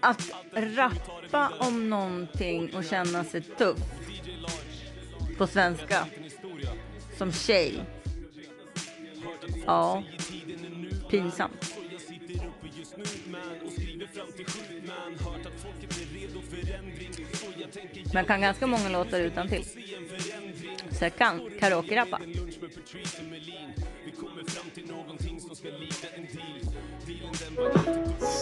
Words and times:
Att 0.00 0.32
rappa 0.52 1.52
om 1.58 1.90
någonting 1.90 2.74
och 2.76 2.84
känna 2.84 3.24
sig 3.24 3.42
tuff 3.42 3.78
på 5.38 5.46
svenska 5.46 6.06
som 7.18 7.32
tjej. 7.32 7.84
Ja, 9.66 10.02
pinsamt. 11.10 11.76
Man 18.14 18.24
kan 18.24 18.40
ganska 18.40 18.66
många 18.66 18.88
låtar 18.88 19.20
utan 19.20 19.48
till. 19.48 19.64
Så 20.90 21.04
jag 21.04 21.16
kan 21.16 21.50
karaoke-rappa. 21.60 22.20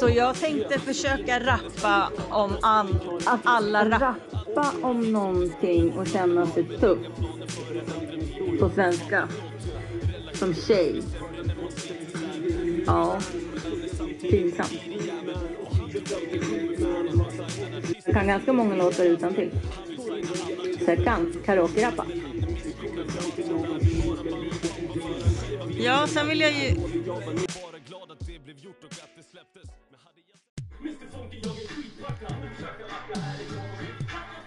Så 0.01 0.09
jag 0.09 0.37
tänkte 0.41 0.79
försöka 0.79 1.41
rappa 1.41 2.13
om 2.31 2.57
an, 2.63 3.01
att 3.27 3.41
alla 3.45 3.89
rappa 3.91 4.73
om 4.83 5.13
någonting 5.13 5.93
och 5.93 6.07
känna 6.07 6.47
sig 6.47 6.65
tuff 6.65 6.99
på 8.61 8.71
svenska 8.75 9.29
som 10.33 10.55
tjej. 10.55 11.03
Ja, 12.87 13.19
pinsamt. 14.31 14.81
Jag 18.05 18.15
kan 18.15 18.27
ganska 18.27 18.53
många 18.53 18.77
låtar 18.77 19.05
utan 19.05 19.35
till. 19.35 19.51
Så 20.85 20.91
jag 20.91 21.05
kan 21.05 21.33
karaoke-rappa. 21.45 22.07
Ja, 25.79 26.07
sen 26.07 26.29
vill 26.29 26.41
jag 26.41 26.53
ju... 26.53 26.94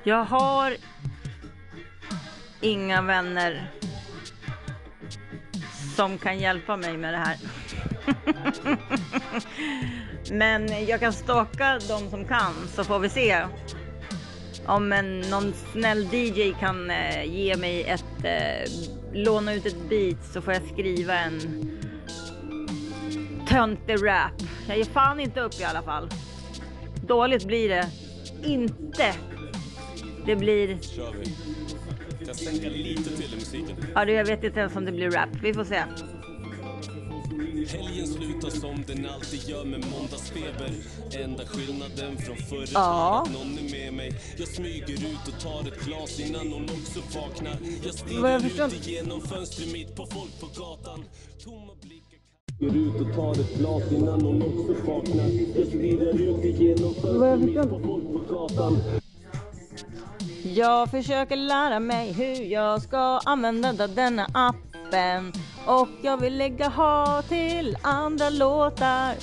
Jag 0.03 0.23
har 0.23 0.77
inga 2.61 3.01
vänner 3.01 3.71
som 5.95 6.17
kan 6.17 6.39
hjälpa 6.39 6.77
mig 6.77 6.97
med 6.97 7.13
det 7.13 7.17
här. 7.17 7.37
Men 10.31 10.85
jag 10.85 10.99
kan 10.99 11.13
staka 11.13 11.79
de 11.87 12.09
som 12.09 12.25
kan 12.25 12.53
så 12.67 12.83
får 12.83 12.99
vi 12.99 13.09
se 13.09 13.45
om 14.65 14.93
en, 14.93 15.19
någon 15.19 15.53
snäll 15.71 16.13
DJ 16.13 16.53
kan 16.59 16.91
eh, 16.91 17.23
ge 17.25 17.57
mig 17.57 17.83
ett, 17.83 18.23
eh, 18.23 18.71
låna 19.13 19.53
ut 19.53 19.65
ett 19.65 19.89
beat 19.89 20.25
så 20.33 20.41
får 20.41 20.53
jag 20.53 20.63
skriva 20.73 21.13
en 21.13 21.41
töntig 23.49 23.93
rap. 24.05 24.31
Jag 24.67 24.77
ger 24.77 24.83
fan 24.85 25.19
inte 25.19 25.41
upp 25.41 25.59
i 25.59 25.63
alla 25.63 25.81
fall. 25.81 26.09
Dåligt 27.07 27.45
blir 27.45 27.69
det 27.69 27.89
inte. 28.45 29.15
Det 30.25 30.35
blir... 30.35 30.77
kör 30.81 31.13
vi. 31.23 31.35
Kan 32.25 32.35
sänka 32.35 32.69
lite 32.69 33.03
till 33.17 33.33
i 33.33 33.35
musiken. 33.35 33.75
Ja, 33.95 34.05
det- 34.05 34.11
jag 34.11 34.25
vet 34.25 34.43
inte 34.43 34.59
ens 34.59 34.75
om 34.75 34.85
det 34.85 34.91
blir 34.91 35.11
rap. 35.11 35.29
Vi 35.43 35.53
får 35.53 35.63
se. 35.63 35.83
Helgen 37.71 38.07
slutar 38.07 38.49
som 38.49 38.83
den 38.87 39.05
alltid 39.09 39.49
gör 39.49 39.65
med 39.65 39.85
måndagsfeber. 39.91 40.71
Enda 41.23 41.45
skillnaden 41.45 42.17
från 42.17 42.35
förra 42.37 42.65
Ja. 42.73 43.17
är 43.27 43.29
att 43.29 43.33
någon 43.33 43.57
är 43.57 43.71
med 43.71 43.93
mig. 43.93 44.13
Jag 44.37 44.47
smyger 44.47 44.93
ut 44.93 45.27
och 45.35 45.39
tar 45.41 45.61
ett 45.67 45.85
glas 45.85 46.19
innan 46.19 46.47
hon 46.53 46.63
också 46.63 47.19
vaknar. 47.19 47.57
Jag 47.85 47.93
stirrar 47.93 48.37
ut 48.45 48.73
inte. 48.73 48.89
igenom 48.89 49.21
fönstret 49.21 49.71
mitt 49.73 49.95
på 49.95 50.05
folk 50.05 50.39
på 50.39 50.45
gatan. 50.61 51.03
Tomma 51.43 51.73
blickar 51.81 51.96
Smyger 52.57 52.75
ut 52.75 53.01
och 53.01 53.15
tar 53.15 53.31
ett 53.31 53.57
glas 53.57 53.91
innan 53.91 54.21
hon 54.21 54.41
också 54.41 54.91
vaknar. 54.91 55.57
Jag 55.57 55.67
stirrar 55.67 56.21
ut 56.21 56.45
igenom 56.45 56.93
fönstret 56.93 57.39
mitt 57.39 57.69
på 57.69 57.79
folk 57.79 58.27
på 58.27 58.33
gatan. 58.33 58.77
Jag 60.43 60.91
försöker 60.91 61.35
lära 61.35 61.79
mig 61.79 62.13
hur 62.13 62.43
jag 62.43 62.81
ska 62.81 63.19
använda 63.25 63.87
denna 63.87 64.27
appen 64.33 65.33
och 65.67 65.87
jag 66.01 66.17
vill 66.17 66.37
lägga 66.37 66.69
ha 66.69 67.21
till 67.21 67.77
andra 67.81 68.29
låtar 68.29 69.15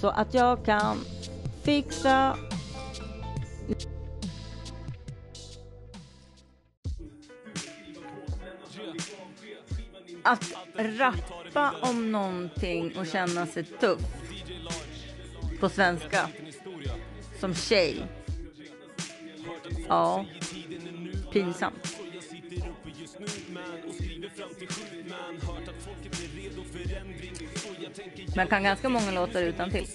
så 0.00 0.08
att 0.08 0.34
jag 0.34 0.64
kan 0.64 0.96
fixa 1.62 2.36
att 10.22 10.52
rappa 10.76 11.47
om 11.80 12.12
någonting 12.12 12.98
och 12.98 13.06
känna 13.06 13.46
sig 13.46 13.64
tuff 13.64 14.00
på 15.60 15.68
svenska 15.68 16.28
som 17.40 17.54
tjej. 17.54 18.06
Ja, 19.88 20.24
pinsamt. 21.32 21.98
Man 28.36 28.46
kan 28.46 28.62
ganska 28.62 28.88
många 28.88 29.10
låtar 29.10 29.42
utan 29.42 29.70
till. 29.70 29.86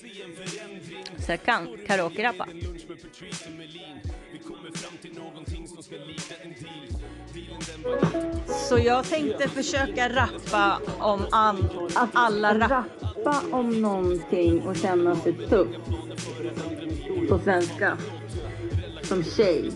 Så 1.17 1.31
jag 1.31 1.43
kan 1.43 1.77
karaoke-rappa. 1.87 2.47
Så 8.69 8.77
jag 8.77 9.05
tänkte 9.05 9.49
försöka 9.49 10.09
rappa 10.09 10.79
om 10.99 11.21
an, 11.31 11.69
att 11.95 12.09
alla 12.13 12.59
rappa 12.59 13.41
om 13.51 13.81
någonting 13.81 14.61
och 14.61 14.75
känna 14.75 15.15
sig 15.15 15.33
tuff 15.33 15.67
på 17.29 17.39
svenska 17.39 17.97
som 19.03 19.23
tjej. 19.23 19.71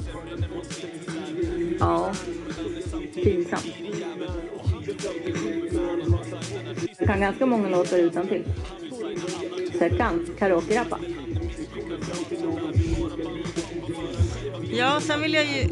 Ja, 1.79 2.11
pinsamt. 3.23 3.73
Jag 6.97 7.07
kan 7.07 7.21
ganska 7.21 7.45
många 7.45 7.69
låtar 7.69 7.97
utan 7.97 8.27
till. 8.27 8.43
Så 9.77 9.83
jag 9.83 9.97
kan 9.97 10.25
karaoke-rappa. 10.39 10.99
Ja, 14.71 14.99
sen 15.01 15.21
vill 15.21 15.33
jag 15.33 15.45
ju... 15.45 15.69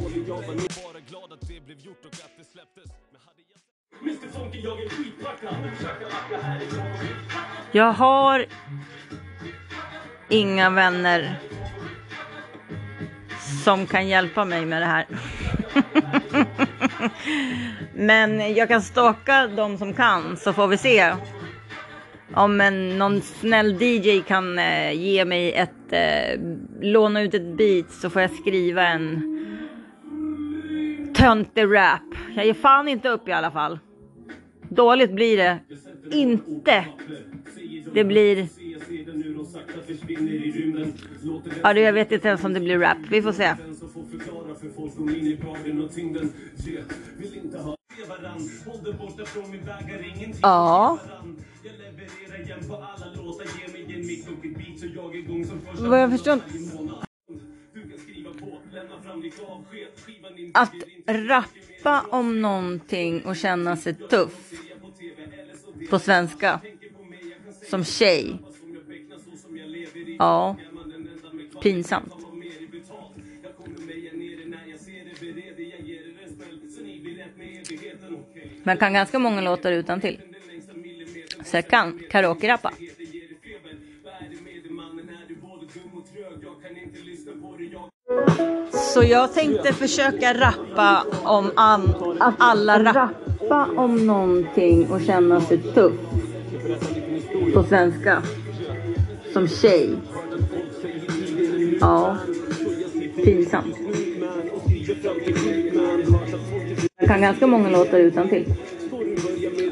Jag 7.71 7.91
har 7.91 8.45
inga 10.29 10.69
vänner 10.69 11.39
som 13.63 13.87
kan 13.87 14.07
hjälpa 14.07 14.45
mig 14.45 14.65
med 14.65 14.81
det 14.81 14.85
här. 14.85 15.05
Men 17.93 18.53
jag 18.53 18.67
kan 18.67 18.81
staka 18.81 19.47
de 19.47 19.77
som 19.77 19.93
kan 19.93 20.37
så 20.37 20.53
får 20.53 20.67
vi 20.67 20.77
se 20.77 21.13
om 22.33 22.61
en, 22.61 22.97
någon 22.97 23.21
snäll 23.21 23.81
DJ 23.81 24.21
kan 24.21 24.59
eh, 24.59 24.91
ge 24.91 25.25
mig 25.25 25.53
ett, 25.53 25.91
eh, 25.91 26.39
låna 26.81 27.21
ut 27.21 27.33
ett 27.33 27.57
beat 27.57 27.91
så 27.91 28.09
får 28.09 28.21
jag 28.21 28.31
skriva 28.31 28.87
en 28.87 29.34
töntig 31.15 31.63
rap. 31.63 32.01
Jag 32.35 32.45
ger 32.45 32.53
fan 32.53 32.87
inte 32.87 33.09
upp 33.09 33.27
i 33.27 33.31
alla 33.31 33.51
fall. 33.51 33.79
Dåligt 34.69 35.11
blir 35.11 35.37
det 35.37 35.59
inte. 36.11 36.85
Det 37.93 38.03
blir... 38.03 38.47
Ja, 41.63 41.73
det- 41.73 41.81
jag 41.81 41.93
vet 41.93 42.11
inte 42.11 42.27
ens 42.27 42.43
om 42.43 42.53
det 42.53 42.59
blir 42.59 42.79
rap. 42.79 42.97
Vi 43.09 43.21
får 43.21 43.31
se. 43.31 43.55
Ja. 50.41 50.99
Vad 55.79 56.01
jag 56.01 56.11
förstår 56.11 56.39
att 60.53 60.73
rappa 61.07 62.01
om 62.09 62.41
någonting 62.41 63.25
och 63.25 63.35
känna 63.35 63.77
sig 63.77 63.93
tuff 63.93 64.51
på 65.89 65.99
svenska 65.99 66.59
som 67.69 67.85
tjej. 67.85 68.37
Ja, 70.19 70.55
pinsamt. 71.61 72.13
Man 78.63 78.77
kan 78.77 78.93
ganska 78.93 79.19
många 79.19 79.41
låtar 79.41 79.71
utan 79.71 80.01
till. 80.01 80.21
Så 81.45 81.57
jag 81.57 81.67
kan 81.67 81.99
karaoke-rappa. 82.09 82.73
Så 88.95 89.03
jag 89.03 89.33
tänkte 89.33 89.73
försöka 89.73 90.33
rappa 90.33 91.05
om 91.23 91.51
an, 91.55 91.93
alla 92.37 92.83
rappa 92.83 93.67
om 93.75 94.07
någonting 94.07 94.91
och 94.91 95.01
känna 95.01 95.41
sig 95.41 95.57
tuff 95.57 95.93
på 97.53 97.63
svenska 97.63 98.23
som 99.33 99.47
tjej. 99.47 99.89
Ja, 101.81 102.17
pinsamt. 103.15 103.75
Jag 106.97 107.07
kan 107.07 107.21
ganska 107.21 107.47
många 107.47 107.69
låtar 107.69 107.99
utan 107.99 108.29
till. 108.29 108.53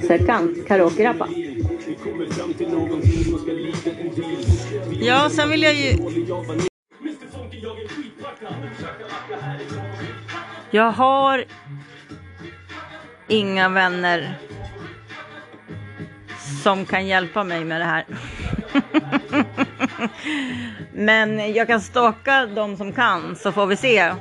Så 0.07 0.13
jag 0.13 0.25
kan 0.25 0.55
karaoke-rappa. 0.67 1.27
Ja, 5.01 5.29
sen 5.31 5.49
vill 5.49 5.63
jag 5.63 5.73
ju... 5.73 5.97
Jag 10.71 10.91
har 10.91 11.43
inga 13.27 13.69
vänner 13.69 14.37
som 16.63 16.85
kan 16.85 17.07
hjälpa 17.07 17.43
mig 17.43 17.65
med 17.65 17.81
det 17.81 17.85
här. 17.85 18.05
Men 20.93 21.53
jag 21.53 21.67
kan 21.67 21.81
stalka 21.81 22.45
de 22.45 22.77
som 22.77 22.93
kan 22.93 23.35
så 23.35 23.51
får 23.51 23.65
vi 23.65 23.75
se. 23.75 24.13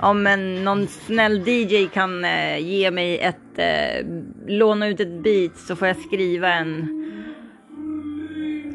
Om 0.00 0.26
en, 0.26 0.64
någon 0.64 0.86
snäll 0.86 1.48
DJ 1.48 1.86
kan 1.86 2.24
eh, 2.24 2.58
ge 2.58 2.90
mig 2.90 3.18
ett, 3.18 3.58
eh, 3.58 4.06
låna 4.46 4.88
ut 4.88 5.00
ett 5.00 5.22
beat 5.22 5.56
så 5.56 5.76
får 5.76 5.88
jag 5.88 5.96
skriva 5.96 6.52
en 6.52 6.96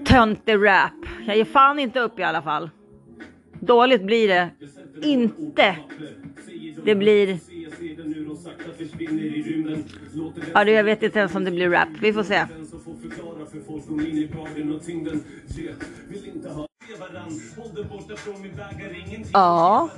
töntig 0.05 0.55
rap. 0.55 0.93
Jag 1.27 1.37
ger 1.37 1.45
fan 1.45 1.79
inte 1.79 1.99
upp 1.99 2.19
i 2.19 2.23
alla 2.23 2.41
fall. 2.41 2.69
Dåligt 3.65 4.03
blir 4.03 4.27
det 4.27 4.49
inte. 5.01 5.75
Det 6.83 6.95
blir... 6.95 7.39
Ja, 10.53 10.63
du, 10.63 10.71
jag 10.71 10.83
vet 10.83 11.03
inte 11.03 11.19
ens 11.19 11.35
om 11.35 11.43
det 11.43 11.51
blir 11.51 11.69
rap. 11.69 11.89
Vi 12.01 12.13
får 12.13 12.23
se. 12.23 12.45
Ja. 19.33 19.89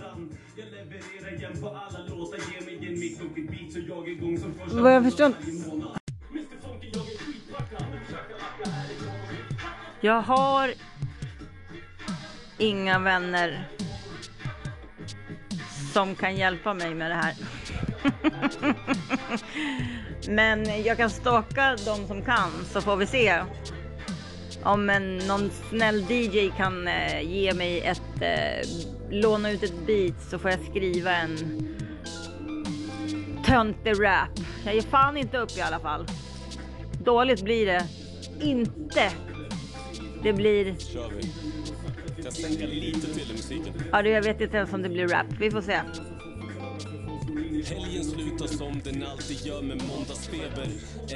Vad 4.72 4.96
jag 4.96 5.04
förstår. 5.04 5.32
Jag 10.02 10.22
har 10.22 10.74
inga 12.58 13.00
vänner 13.00 13.68
som 15.94 16.16
kan 16.16 16.36
hjälpa 16.36 16.74
mig 16.74 16.96
med 16.96 17.12
det 17.12 17.16
här. 17.16 17.36
Men 20.30 20.84
jag 20.84 20.98
kan 20.98 21.10
stalka 21.10 21.76
de 21.86 22.08
som 22.08 22.22
kan 22.22 22.52
så 22.72 22.82
får 22.82 22.96
vi 22.96 23.06
se. 23.06 23.42
Om 24.64 24.90
en, 24.90 25.18
någon 25.18 25.50
snäll 25.70 26.06
DJ 26.12 26.50
kan 26.58 26.88
eh, 26.88 27.22
ge 27.22 27.54
mig 27.54 27.82
ett, 27.82 28.22
eh, 28.22 28.70
låna 29.10 29.52
ut 29.52 29.64
ett 29.64 29.88
beat 29.88 30.22
så 30.30 30.40
får 30.40 30.52
jag 30.52 30.60
skriva 30.70 31.12
en 31.12 31.38
töntig 33.46 33.92
rap. 34.04 34.30
Jag 34.66 34.76
ger 34.76 34.82
fan 34.82 35.18
inte 35.18 35.38
upp 35.38 35.58
i 35.58 35.62
alla 35.62 35.80
fall. 35.80 36.06
Dåligt 37.04 37.42
blir 37.44 37.66
det 37.66 37.88
inte. 38.42 39.12
Det 40.24 40.34
blir, 40.34 40.76
kör 40.94 41.12
vi. 41.18 41.32
Jag 42.28 42.34
sänka 42.34 42.66
lite 42.68 43.08
till 43.14 43.32
i 43.32 43.34
musiken. 43.34 43.74
ja 43.92 44.02
det- 44.02 44.10
jag 44.10 44.22
vet 44.24 44.42
inte 44.42 44.58
ens 44.58 44.74
om 44.74 44.82
det 44.82 44.90
blir 44.90 45.08
rap. 45.08 45.26
Vi 45.40 45.52
får 45.52 45.62
se. 45.62 45.80
Helgen 47.76 48.04
slutar 48.04 48.48
som 48.48 48.82
den 48.84 49.04
alltid 49.12 49.46
gör 49.46 49.62
med 49.62 49.82
måndagsfeber. 49.92 50.68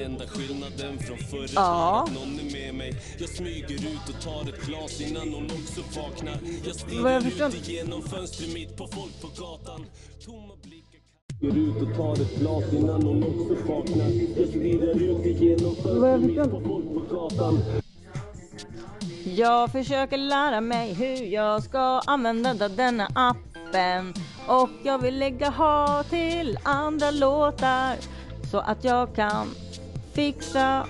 Enda 0.05 0.27
skillnaden 0.27 0.99
från 0.99 1.17
förr 1.17 1.49
Ja. 1.55 1.99
är 1.99 2.03
att 2.03 2.13
någon 2.19 2.39
är 2.39 2.51
med 2.53 2.75
mig. 2.75 2.93
Jag 3.19 3.29
smyger 3.29 3.75
ut 3.75 4.09
och 4.09 4.21
tar 4.23 4.41
ett 4.53 4.65
glas 4.65 5.01
innan 5.01 5.33
hon 5.33 5.45
också 5.45 5.81
vaknar. 5.99 6.37
Jag 6.65 6.75
stirrar 6.75 7.19
ut 7.19 7.25
inte. 7.55 7.71
igenom 7.71 8.01
fönstret 8.01 8.53
mitt 8.53 8.77
på 8.77 8.87
folk 8.87 9.21
på 9.21 9.27
gatan. 9.41 9.85
Tomma 10.25 10.53
blickar 10.63 10.99
Går 11.41 11.57
ut 11.57 11.89
och 11.89 11.97
tar 11.97 12.13
ett 12.23 12.39
glas 12.39 12.73
innan 12.73 13.01
hon 13.03 13.23
också 13.23 13.55
vaknar. 13.67 14.09
Jag 14.37 14.47
stirrar 14.49 14.95
ut 15.03 15.25
igenom 15.25 15.75
fönstret 15.75 16.21
mitt 16.25 16.51
på 16.51 16.61
folk 16.67 16.85
på 17.09 17.15
gatan. 17.15 17.59
Jag 19.35 19.71
försöker 19.71 20.17
lära 20.17 20.61
mig 20.61 20.93
hur 20.93 21.25
jag 21.25 21.63
ska 21.63 22.01
använda 22.05 22.69
denna 22.69 23.07
appen 23.15 24.13
och 24.47 24.69
jag 24.83 24.97
vill 24.97 25.19
lägga 25.19 25.49
ha 25.49 26.03
till 26.03 26.59
andra 26.63 27.11
låtar 27.11 27.95
så 28.51 28.59
att 28.59 28.83
jag 28.83 29.15
kan 29.15 29.47
fixa 30.13 30.87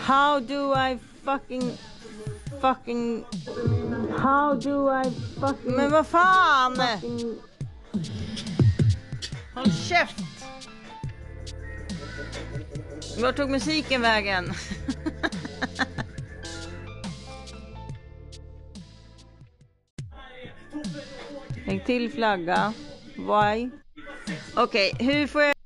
How 0.00 0.40
do 0.40 0.74
I 0.74 0.98
fucking 1.24 1.72
fucking 2.60 3.24
How 4.18 4.54
do 4.54 5.02
I 5.02 5.10
fucking 5.40 5.76
Men 5.76 5.90
vad 5.90 6.06
fan! 6.06 6.78
Håll 9.54 9.72
käft! 9.88 10.27
Var 13.20 13.32
tog 13.32 13.50
musiken 13.50 14.00
vägen? 14.00 14.52
Lägg 21.66 21.86
till 21.86 22.12
flagga. 22.12 22.72
Why? 23.16 23.70
Okej, 24.54 24.92
okay, 24.94 25.06
hur 25.06 25.26
får 25.26 25.42
jag... 25.42 25.57